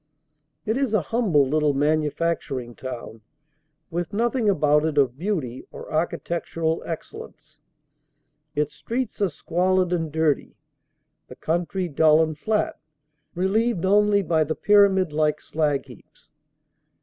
It 0.65 0.77
is 0.77 0.95
a 0.95 1.01
humble 1.13 1.47
little 1.47 1.75
manu 1.75 2.09
facturing 2.09 2.75
town, 2.75 3.21
with 3.91 4.13
nothing 4.13 4.49
about 4.49 4.83
it 4.83 4.97
of 4.97 5.15
beauty 5.15 5.63
or 5.71 5.87
architec 5.91 6.45
tural 6.47 6.81
excellence; 6.87 7.59
its 8.55 8.73
streets 8.73 9.21
are 9.21 9.29
squalid 9.29 9.93
and 9.93 10.11
dirty; 10.11 10.55
the 11.27 11.35
country 11.35 11.87
dull 11.87 12.23
and 12.23 12.35
flat, 12.35 12.79
relieved 13.35 13.85
only 13.85 14.23
by 14.23 14.43
the 14.43 14.55
pyramidlike 14.55 15.39
slag 15.39 15.85
heaps. 15.85 16.31